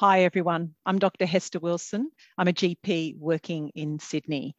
[0.00, 0.74] Hi, everyone.
[0.86, 1.26] I'm Dr.
[1.26, 2.10] Hester Wilson.
[2.38, 4.56] I'm a GP working in Sydney.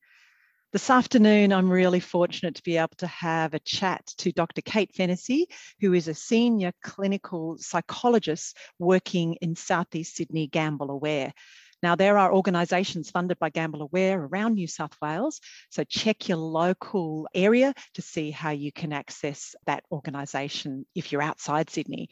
[0.71, 4.61] This afternoon, I'm really fortunate to be able to have a chat to Dr.
[4.61, 5.47] Kate Fennessy,
[5.79, 11.33] who is a senior clinical psychologist working in Southeast Sydney Gamble Aware.
[11.81, 16.37] Now, there are organisations funded by Gamble Aware around New South Wales, so check your
[16.37, 22.09] local area to see how you can access that organisation if you're outside Sydney.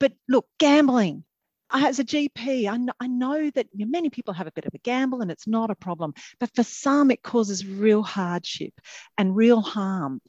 [0.00, 1.24] But look, gambling,
[1.72, 5.20] as a GP, I, I know that many people have a bit of a gamble
[5.22, 8.74] and it's not a problem, but for some, it causes real hardship
[9.18, 10.20] and real harm.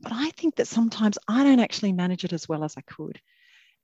[0.00, 3.20] But I think that sometimes I don't actually manage it as well as I could.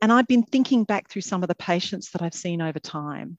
[0.02, 3.38] And I've been thinking back through some of the patients that I've seen over time.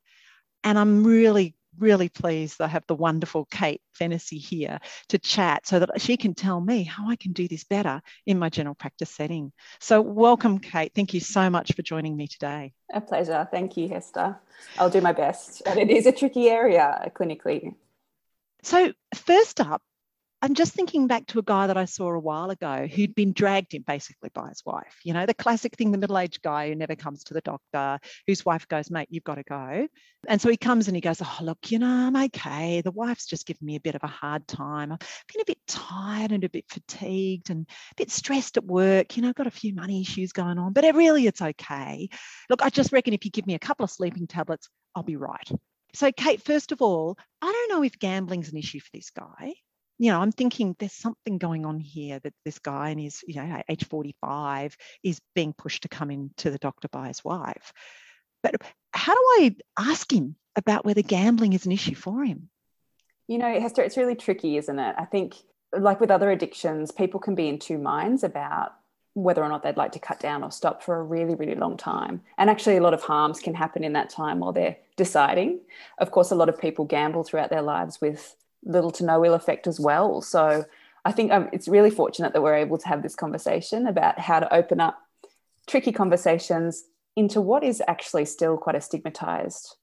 [0.64, 5.80] And I'm really really pleased I have the wonderful Kate Fennessy here to chat so
[5.80, 9.10] that she can tell me how I can do this better in my general practice
[9.10, 9.52] setting.
[9.80, 10.92] So, welcome, Kate.
[10.94, 12.74] Thank you so much for joining me today.
[12.94, 13.48] A pleasure.
[13.52, 14.38] Thank you, Hester.
[14.78, 15.62] I'll do my best.
[15.66, 17.76] And it is a tricky area clinically.
[18.64, 19.82] So, first up,
[20.44, 23.32] I'm just thinking back to a guy that I saw a while ago who'd been
[23.32, 25.00] dragged in basically by his wife.
[25.04, 28.00] You know, the classic thing, the middle aged guy who never comes to the doctor,
[28.26, 29.88] whose wife goes, mate, you've got to go.
[30.28, 32.82] And so he comes and he goes, oh, look, you know, I'm okay.
[32.82, 34.92] The wife's just given me a bit of a hard time.
[34.92, 35.00] I've
[35.32, 39.16] been a bit tired and a bit fatigued and a bit stressed at work.
[39.16, 42.10] You know, I've got a few money issues going on, but it really, it's okay.
[42.50, 45.18] Look, I just reckon if you give me a couple of sleeping tablets, I'll be
[45.18, 45.52] right.
[45.94, 49.54] So, Kate, first of all, I don't know if gambling's an issue for this guy
[50.02, 53.36] you know, I'm thinking there's something going on here that this guy in his, you
[53.36, 57.72] know, age 45 is being pushed to come in to the doctor by his wife.
[58.42, 58.56] But
[58.94, 62.50] how do I ask him about whether gambling is an issue for him?
[63.28, 64.96] You know, Hester, it's really tricky, isn't it?
[64.98, 65.36] I think,
[65.72, 68.72] like with other addictions, people can be in two minds about
[69.14, 71.78] whether or not they'd like to cut down or stop for a really, really long
[71.78, 72.24] time.
[72.40, 75.60] And actually, a lot of harms can happen in that time while they're deciding.
[76.00, 79.34] Of course, a lot of people gamble throughout their lives with little to no ill
[79.34, 80.22] effect as well.
[80.22, 80.66] So
[81.04, 84.40] I think um, it's really fortunate that we're able to have this conversation about how
[84.40, 85.00] to open up
[85.68, 86.86] tricky conversations
[87.16, 89.76] into what is actually still quite a stigmatized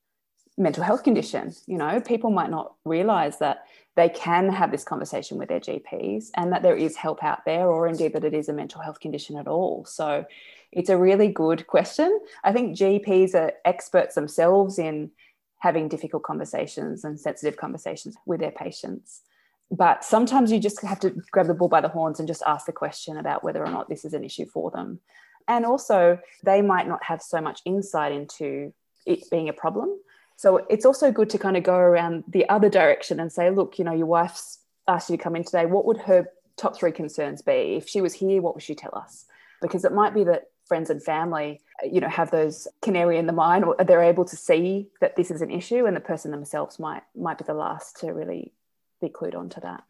[0.56, 1.54] mental health condition.
[1.66, 3.64] You know, people might not realize that
[3.96, 7.68] they can have this conversation with their GPs and that there is help out there,
[7.68, 9.84] or indeed that it is a mental health condition at all.
[9.86, 10.24] So
[10.70, 12.18] it's a really good question.
[12.44, 15.10] I think GPs are experts themselves in
[15.58, 19.22] having difficult conversations and sensitive conversations with their patients.
[19.70, 22.66] But sometimes you just have to grab the bull by the horns and just ask
[22.66, 25.00] the question about whether or not this is an issue for them.
[25.46, 28.72] And also, they might not have so much insight into
[29.06, 29.98] it being a problem.
[30.36, 33.78] So it's also good to kind of go around the other direction and say, look,
[33.78, 35.66] you know, your wife's asked you to come in today.
[35.66, 37.76] What would her top three concerns be?
[37.76, 39.24] If she was here, what would she tell us?
[39.60, 43.32] Because it might be that friends and family you know have those canary in the
[43.32, 46.78] mine or they're able to see that this is an issue and the person themselves
[46.78, 48.52] might might be the last to really
[49.00, 49.82] be clued onto that.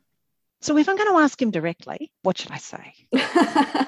[0.61, 2.95] So if i'm going to ask him directly what should i say?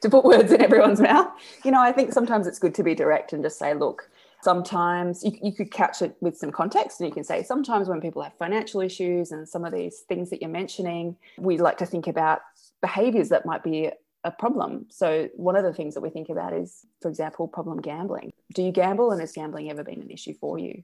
[0.00, 1.28] To put words in everyone's mouth.
[1.64, 4.10] You know i think sometimes it's good to be direct and just say look
[4.42, 8.00] sometimes you, you could catch it with some context and you can say sometimes when
[8.00, 11.86] people have financial issues and some of these things that you're mentioning we like to
[11.86, 12.40] think about
[12.82, 13.90] behaviors that might be
[14.24, 14.86] a problem.
[14.90, 18.32] So, one of the things that we think about is, for example, problem gambling.
[18.54, 20.82] Do you gamble and has gambling ever been an issue for you?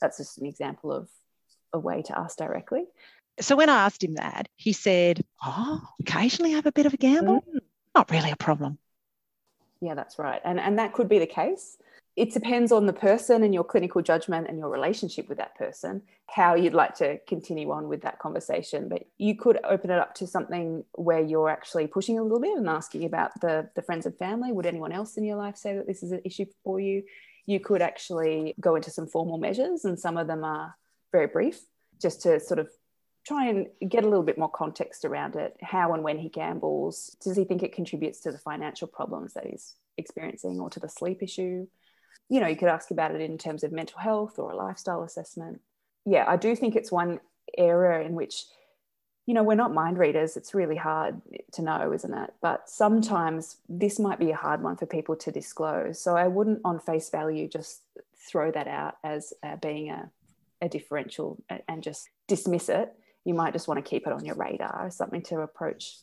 [0.00, 1.08] That's just an example of
[1.72, 2.84] a way to ask directly.
[3.40, 6.94] So, when I asked him that, he said, Oh, occasionally I have a bit of
[6.94, 7.42] a gamble.
[7.42, 7.60] Mm.
[7.94, 8.78] Not really a problem.
[9.80, 10.40] Yeah, that's right.
[10.44, 11.76] And, and that could be the case
[12.16, 16.02] it depends on the person and your clinical judgment and your relationship with that person
[16.28, 18.88] how you'd like to continue on with that conversation.
[18.88, 22.56] But you could open it up to something where you're actually pushing a little bit
[22.56, 24.50] and asking about the the friends and family.
[24.50, 27.04] Would anyone else in your life say that this is an issue for you?
[27.44, 30.74] You could actually go into some formal measures and some of them are
[31.12, 31.60] very brief
[32.00, 32.68] just to sort of
[33.24, 37.16] try and get a little bit more context around it how and when he gambles.
[37.22, 40.88] Does he think it contributes to the financial problems that he's experiencing or to the
[40.88, 41.66] sleep issue
[42.28, 45.02] you know, you could ask about it in terms of mental health or a lifestyle
[45.02, 45.60] assessment.
[46.04, 47.20] Yeah, I do think it's one
[47.56, 48.44] area in which,
[49.26, 50.36] you know, we're not mind readers.
[50.36, 51.20] It's really hard
[51.52, 52.32] to know, isn't it?
[52.40, 56.00] But sometimes this might be a hard one for people to disclose.
[56.00, 57.82] So I wouldn't, on face value, just
[58.28, 60.10] throw that out as uh, being a,
[60.60, 62.92] a differential and just dismiss it.
[63.24, 65.98] You might just want to keep it on your radar, something to approach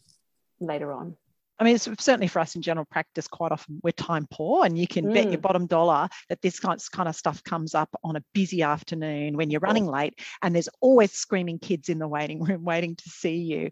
[0.60, 1.16] later on.
[1.63, 4.77] I mean, it's certainly for us in general practice, quite often we're time poor, and
[4.77, 5.13] you can mm.
[5.13, 5.44] bet your mm.
[5.44, 9.62] bottom dollar that this kind of stuff comes up on a busy afternoon when you're
[9.62, 13.69] running late, and there's always screaming kids in the waiting room waiting to see you.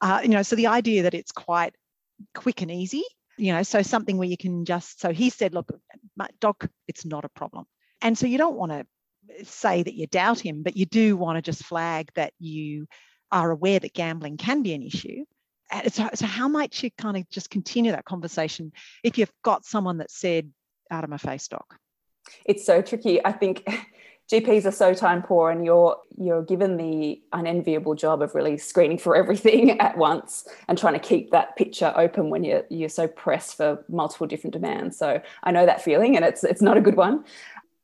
[0.00, 1.74] Uh, you know, so the idea that it's quite
[2.34, 3.04] quick and easy,
[3.36, 4.98] you know, so something where you can just.
[4.98, 5.70] So he said, "Look,
[6.40, 7.66] doc, it's not a problem."
[8.00, 11.36] And so you don't want to say that you doubt him, but you do want
[11.36, 12.86] to just flag that you
[13.30, 15.26] are aware that gambling can be an issue.
[15.88, 18.72] So, so how might you kind of just continue that conversation
[19.02, 20.50] if you've got someone that said,
[20.90, 21.78] out of my face, doc?
[22.44, 23.24] It's so tricky.
[23.24, 23.66] I think
[24.32, 28.96] GPs are so time poor and you're you're given the unenviable job of really screening
[28.96, 33.06] for everything at once and trying to keep that picture open when you're you're so
[33.06, 34.96] pressed for multiple different demands.
[34.96, 37.24] So I know that feeling and it's it's not a good one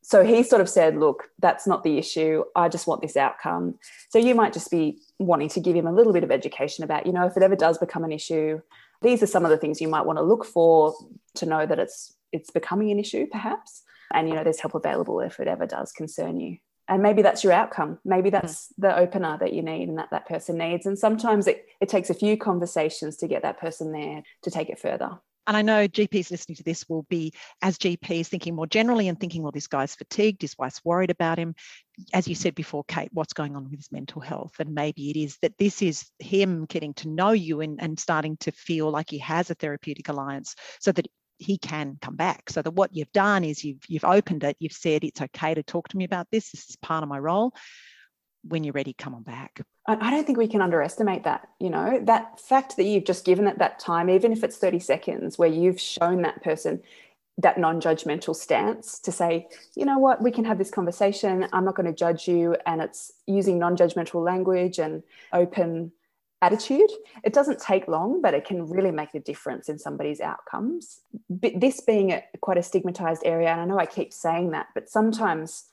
[0.02, 2.44] so he sort of said, Look, that's not the issue.
[2.56, 3.79] I just want this outcome.
[4.08, 7.06] So you might just be wanting to give him a little bit of education about,
[7.06, 8.61] you know, if it ever does become an issue,
[9.02, 10.94] these are some of the things you might want to look for
[11.37, 13.82] to know that it's it's becoming an issue, perhaps.
[14.12, 16.58] And you know, there's help available if it ever does concern you.
[16.88, 17.99] And maybe that's your outcome.
[18.05, 18.69] Maybe that's mm.
[18.79, 20.87] the opener that you need and that that person needs.
[20.87, 24.69] And sometimes it, it takes a few conversations to get that person there to take
[24.70, 25.20] it further.
[25.50, 29.19] And I know GPs listening to this will be, as GPs, thinking more generally and
[29.19, 31.56] thinking, well, this guy's fatigued, his wife's worried about him.
[32.14, 34.52] As you said before, Kate, what's going on with his mental health?
[34.61, 38.37] And maybe it is that this is him getting to know you and, and starting
[38.43, 41.08] to feel like he has a therapeutic alliance so that
[41.38, 42.49] he can come back.
[42.49, 45.64] So that what you've done is you've you've opened it, you've said it's okay to
[45.64, 46.52] talk to me about this.
[46.52, 47.52] This is part of my role.
[48.42, 49.60] When you're ready, come on back.
[49.87, 51.48] I don't think we can underestimate that.
[51.58, 54.78] You know, that fact that you've just given it that time, even if it's 30
[54.78, 56.81] seconds, where you've shown that person
[57.38, 61.46] that non judgmental stance to say, you know what, we can have this conversation.
[61.52, 62.56] I'm not going to judge you.
[62.66, 65.02] And it's using non judgmental language and
[65.32, 65.92] open
[66.42, 66.90] attitude.
[67.25, 71.00] It doesn't take long, but it can really make a difference in somebody's outcomes.
[71.28, 74.69] But this being a, quite a stigmatized area, and I know I keep saying that,
[74.75, 75.64] but sometimes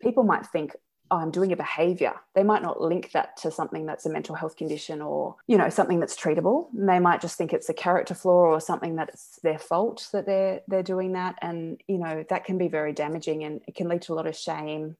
[0.00, 0.72] people might think,
[1.10, 2.14] oh, I'm doing a behavior.
[2.34, 5.68] They might not link that to something that's a mental health condition or, you know,
[5.68, 6.68] something that's treatable.
[6.72, 10.60] They might just think it's a character flaw or something that's their fault that they're
[10.68, 11.36] they're doing that.
[11.42, 14.26] And, you know, that can be very damaging and it can lead to a lot
[14.26, 14.96] of shame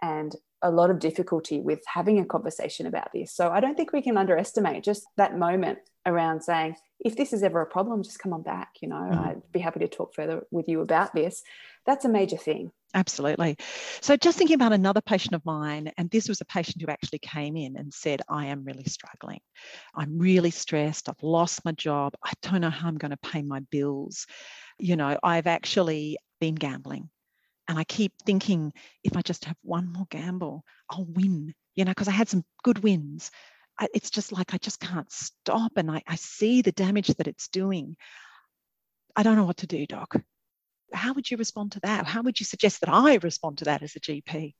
[0.00, 3.32] and a lot of difficulty with having a conversation about this.
[3.32, 7.42] So I don't think we can underestimate just that moment around saying, if this is
[7.42, 8.76] ever a problem, just come on back.
[8.80, 9.26] You know, mm.
[9.26, 11.42] I'd be happy to talk further with you about this.
[11.84, 12.70] That's a major thing.
[12.94, 13.56] Absolutely.
[14.02, 17.20] So, just thinking about another patient of mine, and this was a patient who actually
[17.20, 19.40] came in and said, I am really struggling.
[19.94, 21.08] I'm really stressed.
[21.08, 22.12] I've lost my job.
[22.22, 24.26] I don't know how I'm going to pay my bills.
[24.78, 27.08] You know, I've actually been gambling.
[27.66, 28.72] And I keep thinking,
[29.04, 32.44] if I just have one more gamble, I'll win, you know, because I had some
[32.62, 33.30] good wins.
[33.94, 35.72] It's just like I just can't stop.
[35.76, 37.96] And I, I see the damage that it's doing.
[39.16, 40.16] I don't know what to do, Doc
[40.94, 42.06] how would you respond to that?
[42.06, 44.54] How would you suggest that I respond to that as a GP?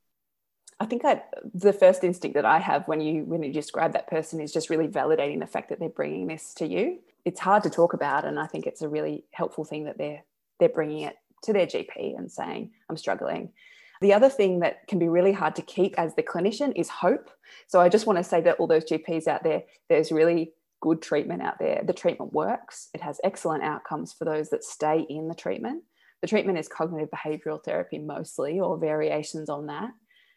[0.81, 1.23] I think I,
[1.55, 4.70] the first instinct that I have when you when you describe that person is just
[4.70, 6.99] really validating the fact that they're bringing this to you.
[7.25, 10.25] It's hard to talk about, and I think it's a really helpful thing that they're
[10.58, 13.52] they're bringing it to their GP and saying, "I'm struggling."
[14.00, 17.31] The other thing that can be really hard to keep as the clinician is hope.
[17.69, 21.00] So I just want to say that all those GPs out there, there's really good
[21.00, 21.82] treatment out there.
[21.87, 22.88] The treatment works.
[22.93, 25.85] It has excellent outcomes for those that stay in the treatment.
[26.22, 29.90] The treatment is cognitive behavioral therapy mostly, or variations on that.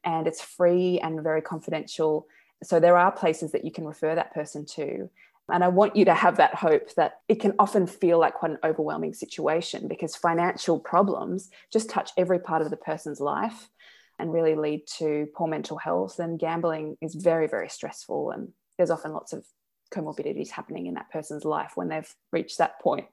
[0.04, 2.28] And it's free and very confidential.
[2.64, 5.10] So there are places that you can refer that person to.
[5.50, 8.52] And I want you to have that hope that it can often feel like quite
[8.52, 13.70] an overwhelming situation because financial problems just touch every part of the person's life
[14.18, 16.18] and really lead to poor mental health.
[16.18, 18.32] And gambling is very, very stressful.
[18.32, 19.46] And there's often lots of
[19.94, 23.06] comorbidities happening in that person's life when they've reached that point.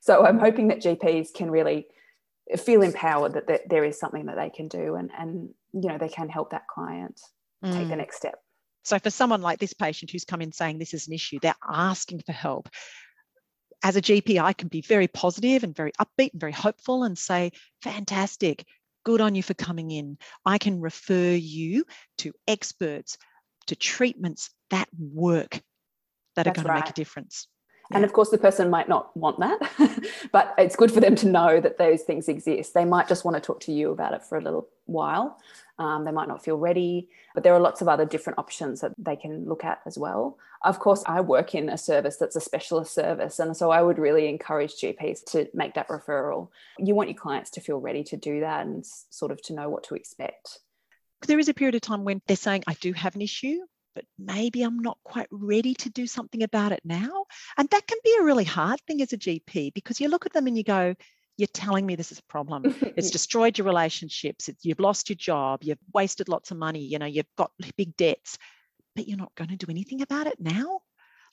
[0.00, 1.86] So I'm hoping that GPs can really
[2.56, 6.08] feel empowered that, there is something that they can do and and you know they
[6.08, 7.20] can help that client
[7.64, 7.72] mm.
[7.72, 7.98] take the mm.
[7.98, 8.38] next step
[8.84, 11.54] so for someone like this patient who's come in saying this is an issue they're
[11.68, 12.68] asking for help
[13.82, 17.18] as a gp i can be very positive and very upbeat and very hopeful and
[17.18, 17.50] say
[17.82, 18.64] fantastic
[19.04, 21.84] good on you for coming in i can refer you
[22.16, 23.18] to experts
[23.66, 25.60] to treatments that work
[26.36, 26.80] that That's are going right.
[26.80, 27.48] to make a difference
[27.92, 31.28] and of course, the person might not want that, but it's good for them to
[31.28, 32.74] know that those things exist.
[32.74, 35.38] They might just want to talk to you about it for a little while.
[35.78, 38.92] Um, they might not feel ready, but there are lots of other different options that
[38.98, 40.38] they can look at as well.
[40.64, 43.38] Of course, I work in a service that's a specialist service.
[43.38, 46.48] And so I would really encourage GPs to make that referral.
[46.78, 49.68] You want your clients to feel ready to do that and sort of to know
[49.68, 50.60] what to expect.
[51.26, 53.58] There is a period of time when they're saying, I do have an issue
[53.96, 57.24] but maybe I'm not quite ready to do something about it now.
[57.56, 60.34] And that can be a really hard thing as a GP because you look at
[60.34, 60.94] them and you go,
[61.38, 62.74] you're telling me this is a problem.
[62.94, 64.50] It's destroyed your relationships.
[64.50, 65.62] It's, you've lost your job.
[65.62, 66.80] You've wasted lots of money.
[66.80, 68.36] You know, you've got big debts,
[68.94, 70.80] but you're not going to do anything about it now.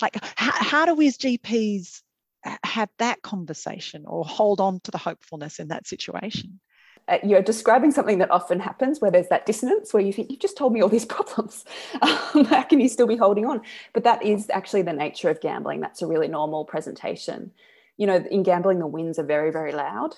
[0.01, 2.01] Like, how, how do we as GPs
[2.45, 6.61] uh, have that conversation or hold on to the hopefulness in that situation?
[7.07, 10.39] Uh, you're describing something that often happens where there's that dissonance where you think, you've
[10.39, 11.65] just told me all these problems.
[12.01, 13.61] Um, how can you still be holding on?
[13.93, 15.81] But that is actually the nature of gambling.
[15.81, 17.51] That's a really normal presentation.
[17.97, 20.15] You know, in gambling, the wins are very, very loud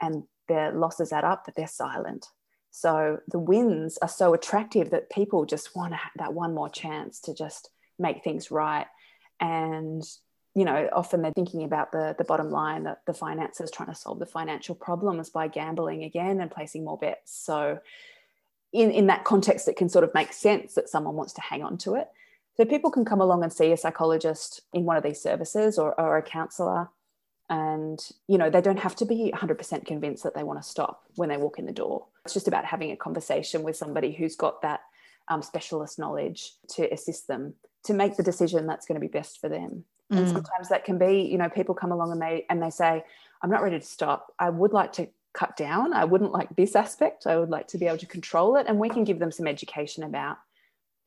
[0.00, 2.26] and their losses add up, but they're silent.
[2.70, 7.34] So the wins are so attractive that people just want that one more chance to
[7.34, 8.86] just make things right.
[9.40, 10.02] And
[10.54, 13.94] you know, often they're thinking about the the bottom line, that the finances, trying to
[13.94, 17.36] solve the financial problems by gambling again and placing more bets.
[17.36, 17.78] So
[18.72, 21.62] in, in that context, it can sort of make sense that someone wants to hang
[21.62, 22.08] on to it.
[22.56, 25.98] So people can come along and see a psychologist in one of these services or,
[25.98, 26.88] or a counselor
[27.50, 31.02] and you know they don't have to be 100% convinced that they want to stop
[31.16, 34.36] when they walk in the door it's just about having a conversation with somebody who's
[34.36, 34.80] got that
[35.28, 37.54] um, specialist knowledge to assist them
[37.84, 40.18] to make the decision that's going to be best for them mm.
[40.18, 43.02] and sometimes that can be you know people come along and they and they say
[43.42, 44.32] i'm not ready to stop.
[44.38, 45.92] I would like to cut down.
[45.92, 47.26] I wouldn't like this aspect.
[47.26, 48.66] I would like to be able to control it.
[48.68, 50.38] And we can give them some education about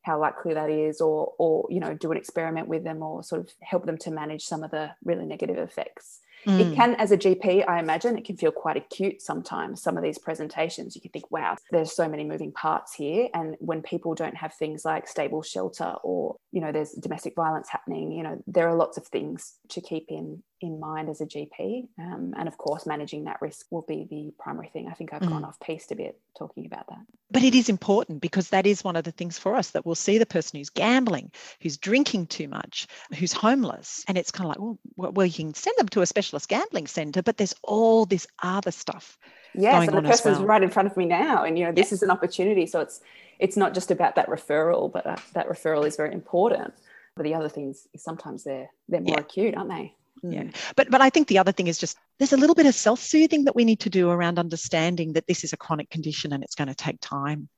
[0.02, 3.40] how likely that is or or you know do an experiment with them or sort
[3.40, 6.60] of help them to manage some of the really negative effects Mm.
[6.60, 9.82] It can, as a GP, I imagine, it can feel quite acute sometimes.
[9.82, 13.28] Some of these presentations, you can think, wow, there's so many moving parts here.
[13.34, 17.68] And when people don't have things like stable shelter or, you know, there's domestic violence
[17.68, 21.26] happening, you know, there are lots of things to keep in in mind as a
[21.26, 21.88] GP.
[21.98, 24.88] Um, and of course, managing that risk will be the primary thing.
[24.88, 25.28] I think I've mm.
[25.28, 26.98] gone off piste a bit talking about that.
[27.30, 29.94] But it is important because that is one of the things for us that we'll
[29.94, 31.30] see the person who's gambling,
[31.60, 34.04] who's drinking too much, who's homeless.
[34.08, 36.86] And it's kind of like, well, well, you can send them to a specialist gambling
[36.86, 39.18] center, but there's all this other stuff.
[39.54, 40.46] Yes, and the person's well.
[40.46, 41.44] right in front of me now.
[41.44, 42.66] And, you know, this is an opportunity.
[42.66, 43.00] So it's,
[43.38, 46.74] it's not just about that referral, but uh, that referral is very important.
[47.16, 49.20] But the other things, sometimes they're they're more yeah.
[49.20, 49.94] acute, aren't they?
[50.32, 50.42] Yeah.
[50.42, 50.54] Mm.
[50.76, 53.44] but but i think the other thing is just there's a little bit of self-soothing
[53.44, 56.54] that we need to do around understanding that this is a chronic condition and it's
[56.54, 57.48] going to take time.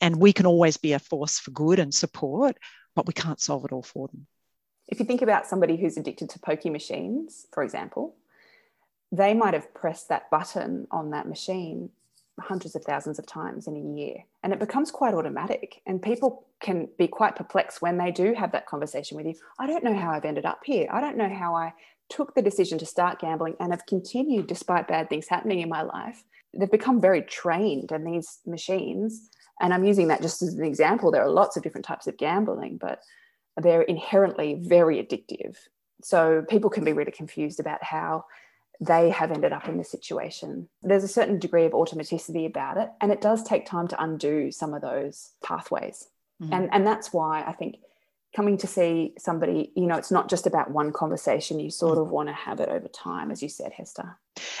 [0.00, 2.56] And we can always be a force for good and support
[2.94, 4.26] but we can't solve it all for them.
[4.88, 8.16] If you think about somebody who's addicted to pokie machines for example
[9.12, 11.90] they might have pressed that button on that machine
[12.40, 15.80] hundreds of thousands of times in a year and it becomes quite automatic.
[15.86, 19.34] And people can be quite perplexed when they do have that conversation with you.
[19.58, 20.88] I don't know how i've ended up here.
[20.90, 21.72] I don't know how i
[22.08, 25.82] took the decision to start gambling and have continued despite bad things happening in my
[25.82, 26.22] life.
[26.54, 29.30] They've become very trained in these machines.
[29.60, 31.10] And I'm using that just as an example.
[31.10, 33.00] There are lots of different types of gambling, but
[33.56, 35.56] they're inherently very addictive.
[36.02, 38.24] So people can be really confused about how
[38.80, 40.68] they have ended up in this situation.
[40.82, 44.50] There's a certain degree of automaticity about it, and it does take time to undo
[44.50, 46.08] some of those pathways.
[46.42, 46.52] Mm-hmm.
[46.52, 47.76] And, and that's why I think
[48.34, 51.60] coming to see somebody, you know, it's not just about one conversation.
[51.60, 54.16] You sort of want to have it over time, as you said, Hester.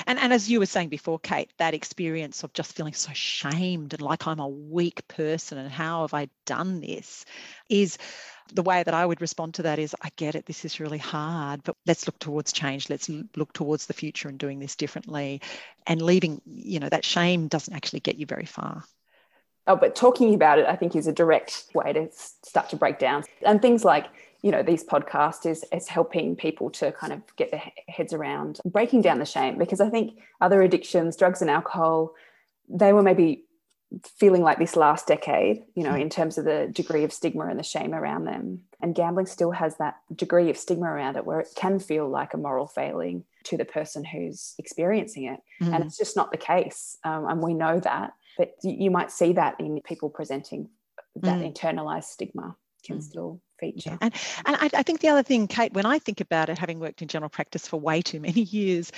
[0.06, 3.94] And, and as you were saying before, Kate, that experience of just feeling so shamed
[3.94, 7.24] and like I'm a weak person and how have I done this
[7.70, 7.96] is
[8.52, 10.98] the way that I would respond to that is I get it, this is really
[10.98, 12.90] hard, but let's look towards change.
[12.90, 15.40] Let's look towards the future and doing this differently.
[15.86, 18.84] And leaving, you know, that shame doesn't actually get you very far.
[19.66, 22.98] Oh, but talking about it, I think, is a direct way to start to break
[22.98, 23.24] down.
[23.46, 24.06] And things like,
[24.42, 28.60] you know, these podcasts is, is helping people to kind of get their heads around
[28.64, 32.14] breaking down the shame because I think other addictions, drugs and alcohol,
[32.68, 33.44] they were maybe
[34.16, 37.58] feeling like this last decade, you know, in terms of the degree of stigma and
[37.58, 38.60] the shame around them.
[38.80, 42.34] And gambling still has that degree of stigma around it where it can feel like
[42.34, 45.40] a moral failing to the person who's experiencing it.
[45.60, 45.74] Mm.
[45.74, 46.96] And it's just not the case.
[47.04, 48.14] Um, and we know that.
[48.38, 50.68] But you might see that in people presenting
[51.16, 51.52] that mm.
[51.52, 53.02] internalized stigma can mm.
[53.02, 53.90] still feature.
[53.90, 53.98] Yeah.
[54.00, 54.14] And,
[54.46, 57.02] and I, I think the other thing, Kate, when I think about it, having worked
[57.02, 58.92] in general practice for way too many years,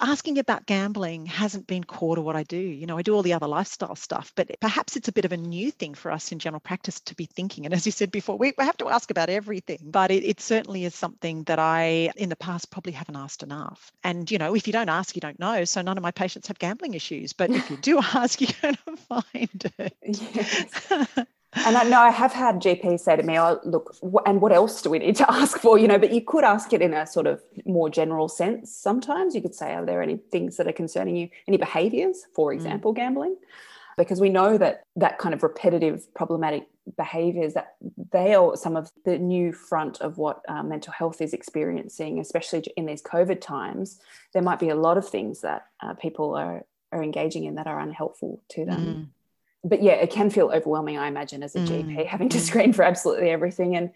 [0.00, 2.58] asking about gambling hasn't been core to what I do.
[2.58, 5.32] You know, I do all the other lifestyle stuff, but perhaps it's a bit of
[5.32, 7.64] a new thing for us in general practice to be thinking.
[7.64, 10.84] And as you said before, we, have to ask about everything, but it, it certainly
[10.84, 13.90] is something that I, in the past, probably haven't asked enough.
[14.04, 15.64] And, you know, if you don't ask, you don't know.
[15.64, 18.78] So none of my patients have gambling issues, but if you do ask, you're going
[18.86, 19.96] to find it.
[20.02, 20.92] Yes.
[21.54, 23.94] and I know I have had GPs say to me, "Oh, look,
[24.24, 26.72] and what else do we need to ask for?" You know, but you could ask
[26.72, 28.74] it in a sort of more general sense.
[28.74, 31.28] Sometimes you could say, "Are there any things that are concerning you?
[31.46, 32.54] Any behaviours, for mm.
[32.54, 32.96] example, mm.
[32.96, 33.36] gambling?"
[33.98, 36.66] Because we know that that kind of repetitive, problematic
[36.96, 37.76] behaviours that
[38.10, 42.64] they are some of the new front of what uh, mental health is experiencing, especially
[42.78, 44.00] in these COVID times.
[44.32, 47.66] There might be a lot of things that uh, people are are engaging in that
[47.66, 48.80] are unhelpful to them.
[48.80, 49.21] Mm
[49.64, 51.68] but yeah, it can feel overwhelming, I imagine, as a mm.
[51.68, 52.40] GP, having to mm.
[52.40, 53.76] screen for absolutely everything.
[53.76, 53.90] And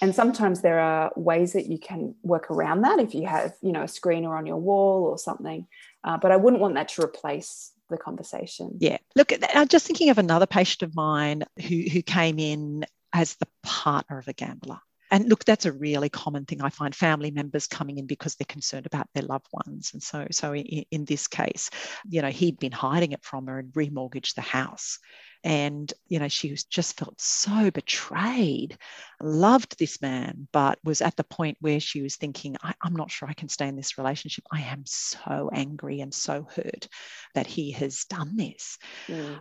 [0.00, 3.72] and sometimes there are ways that you can work around that if you have, you
[3.72, 5.66] know, a screener on your wall or something.
[6.04, 8.76] Uh, but I wouldn't want that to replace the conversation.
[8.78, 8.98] Yeah.
[9.16, 13.48] Look, I'm just thinking of another patient of mine who, who came in as the
[13.62, 14.78] partner of a gambler.
[15.10, 16.62] And look, that's a really common thing.
[16.62, 19.90] I find family members coming in because they're concerned about their loved ones.
[19.92, 21.70] And so, so in, in this case,
[22.08, 24.98] you know, he'd been hiding it from her and remortgaged the house.
[25.42, 28.76] And, you know, she was just felt so betrayed,
[29.20, 33.10] loved this man, but was at the point where she was thinking, I, am not
[33.10, 34.44] sure I can stay in this relationship.
[34.52, 36.88] I am so angry and so hurt
[37.34, 38.78] that he has done this.
[39.08, 39.40] Mm.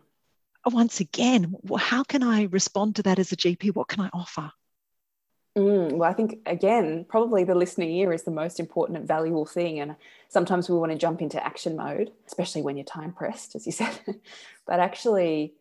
[0.65, 3.75] Once again, how can I respond to that as a GP?
[3.75, 4.51] What can I offer?
[5.57, 9.45] Mm, well, I think again, probably the listening ear is the most important and valuable
[9.45, 9.79] thing.
[9.79, 9.95] And
[10.29, 13.71] sometimes we want to jump into action mode, especially when you're time pressed, as you
[13.73, 13.99] said.
[14.67, 15.53] but actually,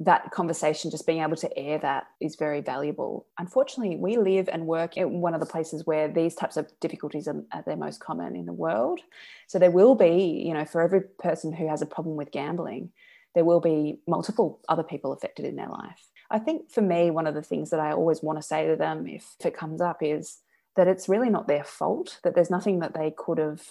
[0.00, 3.26] that conversation, just being able to air that is very valuable.
[3.38, 7.28] Unfortunately, we live and work in one of the places where these types of difficulties
[7.28, 9.00] are, are their most common in the world.
[9.46, 12.90] So there will be, you know, for every person who has a problem with gambling,
[13.34, 16.11] there will be multiple other people affected in their life.
[16.32, 18.76] I think for me, one of the things that I always want to say to
[18.76, 20.38] them if, if it comes up is
[20.76, 23.62] that it's really not their fault, that there's nothing that they could have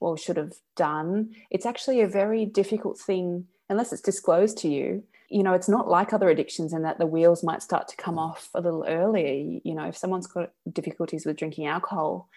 [0.00, 1.34] or should have done.
[1.50, 5.88] It's actually a very difficult thing unless it's disclosed to you you know it's not
[5.88, 9.58] like other addictions in that the wheels might start to come off a little earlier
[9.64, 12.28] you know if someone's got difficulties with drinking alcohol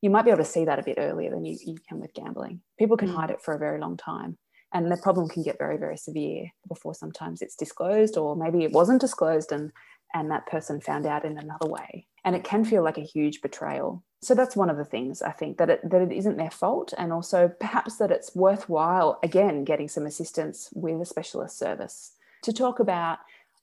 [0.00, 2.14] you might be able to see that a bit earlier than you, you can with
[2.14, 3.14] gambling people can mm.
[3.14, 4.36] hide it for a very long time
[4.72, 8.72] and the problem can get very very severe before sometimes it's disclosed or maybe it
[8.72, 9.72] wasn't disclosed and
[10.14, 12.06] and that person found out in another way.
[12.24, 14.02] And it can feel like a huge betrayal.
[14.22, 16.92] So that's one of the things i think that it that it isn't their fault
[16.98, 22.52] and also perhaps that it's worthwhile again getting some assistance with a specialist service to
[22.52, 23.18] talk about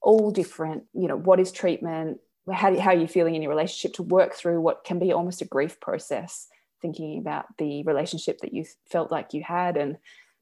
[0.05, 2.19] all different, you know, what is treatment,
[2.51, 5.41] how, how are you feeling in your relationship, to work through what can be almost
[5.41, 6.47] a grief process,
[6.81, 9.97] thinking about the relationship that you felt like you had and,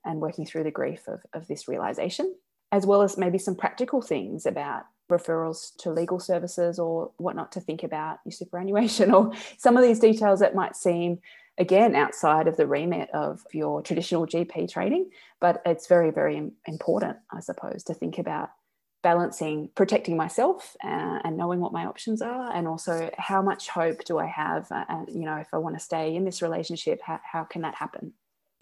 [0.06, 2.36] and working through the grief of, of this realization,
[2.72, 7.60] as well as maybe some practical things about referrals to legal services or whatnot to
[7.60, 11.20] think about your superannuation or some of these details that might seem
[11.58, 17.18] again outside of the remit of your traditional GP training, but it's very, very important,
[17.32, 18.50] I suppose, to think about
[19.04, 24.04] balancing protecting myself uh, and knowing what my options are and also how much hope
[24.06, 27.20] do i have uh, you know if i want to stay in this relationship how,
[27.30, 28.14] how can that happen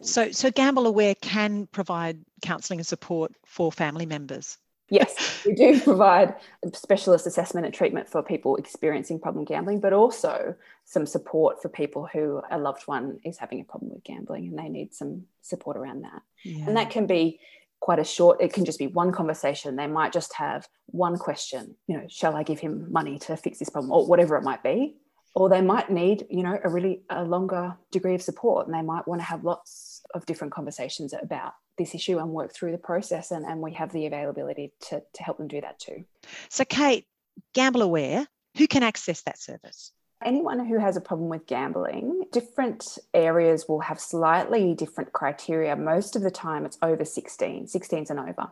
[0.02, 4.58] so so gamble aware can provide counselling and support for family members
[4.92, 6.36] yes, we do provide
[6.74, 10.54] specialist assessment and treatment for people experiencing problem gambling, but also
[10.86, 14.60] some support for people who a loved one is having a problem with gambling and
[14.60, 16.22] they need some support around that.
[16.44, 16.66] Yeah.
[16.68, 17.40] And that can be
[17.80, 21.76] quite a short it can just be one conversation they might just have one question
[21.88, 24.62] you know shall i give him money to fix this problem or whatever it might
[24.62, 24.96] be
[25.34, 28.82] or they might need you know a really a longer degree of support and they
[28.82, 32.78] might want to have lots of different conversations about this issue and work through the
[32.78, 36.04] process and, and we have the availability to, to help them do that too.
[36.50, 37.06] So kate
[37.54, 39.94] gamble aware who can access that service?
[40.24, 45.76] Anyone who has a problem with gambling different areas will have slightly different criteria.
[45.76, 48.52] Most of the time it's over 16 16s and over.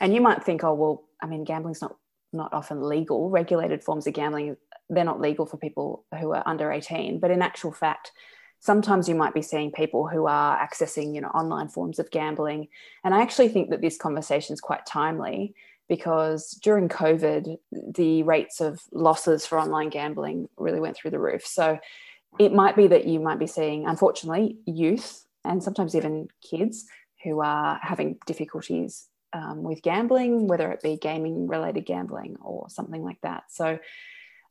[0.00, 1.96] And you might think oh well i mean gambling's not
[2.32, 3.30] not often legal.
[3.30, 4.56] Regulated forms of gambling
[4.94, 8.12] they're not legal for people who are under 18 but in actual fact
[8.62, 12.68] sometimes you might be seeing people who are accessing you know online forms of gambling.
[13.04, 15.54] And i actually think that this conversation is quite timely
[15.88, 21.44] because during covid the rates of losses for online gambling really went through the roof.
[21.44, 21.78] So
[22.38, 26.86] it might be that you might be seeing unfortunately youth and sometimes even kids
[27.24, 33.02] who are having difficulties um, with gambling whether it be gaming related gambling or something
[33.02, 33.44] like that.
[33.50, 33.80] So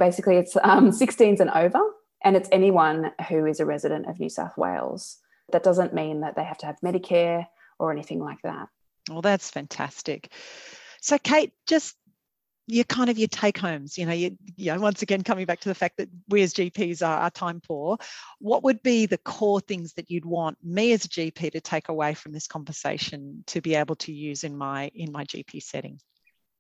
[0.02, 1.80] basically it's um, 16s and over
[2.24, 5.20] and it's anyone who is a resident of New South Wales.
[5.52, 7.46] That doesn't mean that they have to have Medicare
[7.78, 8.68] or anything like that.
[9.10, 10.32] Well, that's fantastic.
[11.02, 11.96] So, Kate, just
[12.66, 15.60] your kind of your take homes, you know, you, you know, once again, coming back
[15.60, 17.98] to the fact that we as GPs are, are time poor,
[18.40, 21.90] what would be the core things that you'd want me as a GP to take
[21.90, 26.00] away from this conversation to be able to use in my in my GP setting?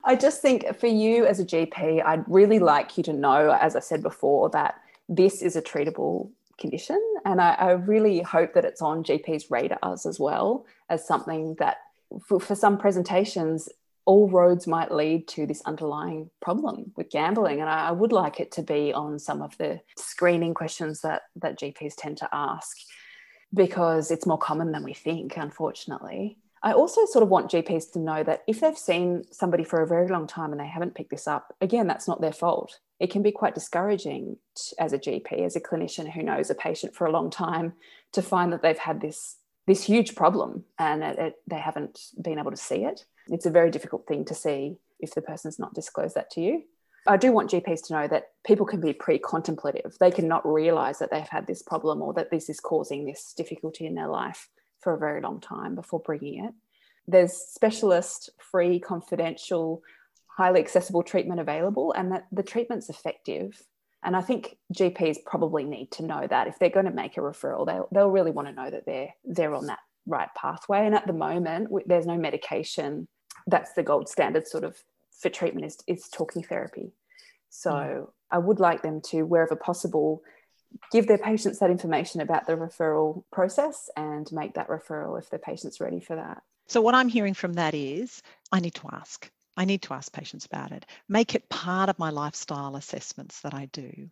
[0.03, 3.75] I just think for you as a GP, I'd really like you to know, as
[3.75, 4.75] I said before, that
[5.07, 6.99] this is a treatable condition.
[7.25, 11.77] And I, I really hope that it's on GPs' radars as well as something that
[12.25, 13.69] for, for some presentations,
[14.05, 17.61] all roads might lead to this underlying problem with gambling.
[17.61, 21.23] And I, I, would like it to be on some of the screening questions that,
[21.35, 22.77] that GPs tend to ask
[23.53, 26.37] because it's more common than we think, unfortunately.
[26.63, 29.87] I also sort of want GPs to know that if they've seen somebody for a
[29.87, 33.09] very long time and they haven't picked this up, again, that's not their fault it
[33.09, 34.37] can be quite discouraging
[34.77, 37.73] as a GP, as a clinician who knows a patient for a long time,
[38.11, 42.39] to find that they've had this this huge problem and it, it, they haven't been
[42.39, 43.05] able to see it.
[43.27, 46.63] It's a very difficult thing to see if the person's not disclosed that to you.
[47.07, 49.95] I do want GPs to know that people can be pre contemplative.
[49.99, 53.33] They can not realize that they've had this problem or that this is causing this
[53.35, 54.47] difficulty in their life
[54.81, 56.53] for a very long time before bringing it.
[57.07, 59.81] There's specialist, free, confidential,
[60.27, 63.61] highly accessible treatment available, and that the treatment's effective.
[64.03, 67.21] And I think GPs probably need to know that if they're going to make a
[67.21, 70.85] referral, they'll, they'll really want to know that they're they're on that right pathway.
[70.85, 73.07] And at the moment, there's no medication.
[73.47, 74.77] That's the gold standard sort of
[75.19, 76.93] for treatment is, is talking therapy.
[77.49, 78.07] So mm.
[78.31, 80.23] I would like them to, wherever possible,
[80.91, 85.39] give their patients that information about the referral process and make that referral if the
[85.39, 86.43] patient's ready for that.
[86.67, 89.29] So, what I'm hearing from that is I need to ask.
[89.57, 93.53] I need to ask patients about it, make it part of my lifestyle assessments that
[93.53, 94.09] I do,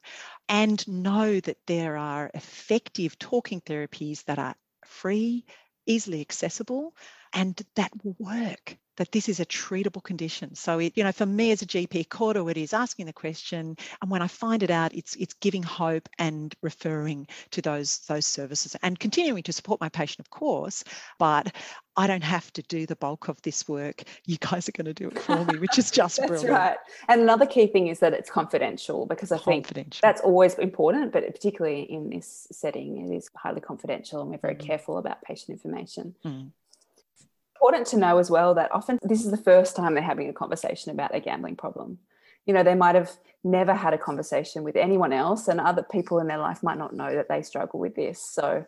[0.49, 5.45] and know that there are effective talking therapies that are free,
[5.85, 6.93] easily accessible,
[7.33, 10.53] and that will work that this is a treatable condition.
[10.53, 13.77] So, it, you know, for me as a GP, Cordo, it is asking the question,
[14.01, 18.25] and when I find it out, it's it's giving hope and referring to those those
[18.25, 20.83] services and continuing to support my patient, of course.
[21.17, 21.55] But
[21.95, 24.03] I don't have to do the bulk of this work.
[24.25, 26.41] You guys are going to do it for me, which is just brilliant.
[26.41, 26.69] that's brilliant.
[26.69, 26.77] right.
[27.07, 29.69] And another key thing is that it's confidential because I think
[30.01, 34.55] that's always important, but particularly in this setting, it is highly confidential and we're very
[34.55, 34.65] mm.
[34.65, 36.15] careful about patient information.
[36.25, 36.51] Mm
[37.61, 40.33] important to know as well that often this is the first time they're having a
[40.33, 41.99] conversation about their gambling problem.
[42.45, 43.11] You know, they might have
[43.43, 46.95] never had a conversation with anyone else, and other people in their life might not
[46.95, 48.21] know that they struggle with this.
[48.21, 48.65] So,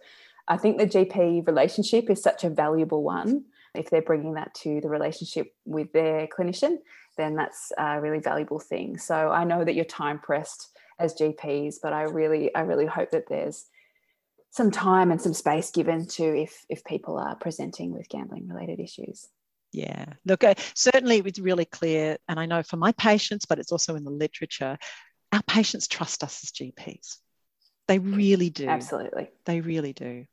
[0.47, 3.45] I think the GP relationship is such a valuable one.
[3.73, 6.79] If they're bringing that to the relationship with their clinician,
[7.15, 8.97] then that's a really valuable thing.
[8.97, 13.11] So, I know that you're time pressed as GPs, but I really, I really hope
[13.11, 13.67] that there's
[14.51, 18.79] some time and some space given to if if people are presenting with gambling related
[18.79, 19.27] issues.
[19.73, 20.05] Yeah.
[20.25, 23.71] Look uh, certainly it was really clear and i know for my patients but it's
[23.71, 24.77] also in the literature
[25.31, 27.19] our patients trust us as gps
[27.91, 28.67] they really do.
[28.67, 29.29] Absolutely.
[29.45, 30.25] They really do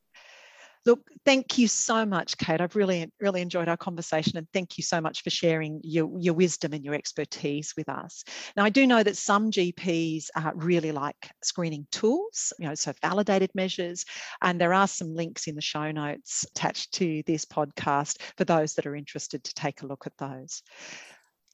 [0.86, 2.60] Look, thank you so much, Kate.
[2.60, 6.34] I've really, really enjoyed our conversation and thank you so much for sharing your, your
[6.34, 8.24] wisdom and your expertise with us.
[8.56, 12.92] Now, I do know that some GPs uh, really like screening tools, you know, so
[13.02, 14.04] validated measures,
[14.42, 18.74] and there are some links in the show notes attached to this podcast for those
[18.74, 20.62] that are interested to take a look at those.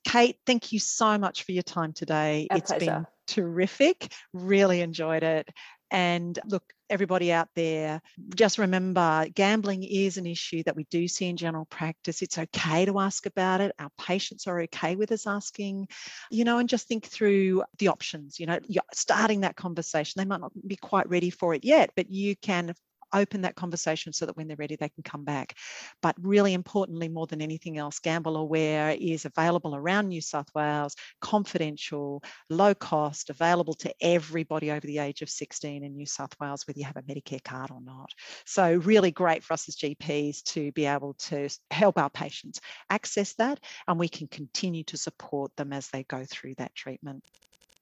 [0.07, 2.47] Kate, thank you so much for your time today.
[2.51, 2.87] Our it's pleasure.
[2.87, 4.13] been terrific.
[4.33, 5.49] Really enjoyed it.
[5.95, 8.03] And look, everybody out there,
[8.35, 12.21] just remember gambling is an issue that we do see in general practice.
[12.21, 13.77] It's okay to ask about it.
[13.79, 15.87] Our patients are okay with us asking,
[16.33, 18.41] you know, and just think through the options.
[18.41, 18.59] You know,
[18.93, 20.19] starting that conversation.
[20.19, 22.75] They might not be quite ready for it yet, but you can
[23.15, 25.57] open that conversation so that when they're ready, they can come back.
[26.03, 30.95] But really importantly, more than anything else, Gamble Aware is available around New South Wales,
[31.21, 36.67] confidential, low cost, available to everybody over the age of 16 in New South Wales,
[36.67, 38.11] whether you have a Medicare card or not.
[38.45, 43.35] So, really great for us as GPs to be able to help our patients access
[43.35, 47.25] that, and we can continue to support them as they go through that treatment.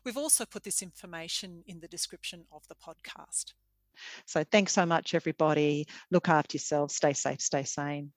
[0.05, 3.53] We've also put this information in the description of the podcast.
[4.27, 5.87] So thanks so much, everybody.
[6.11, 8.13] Look after yourselves, stay safe, stay sane.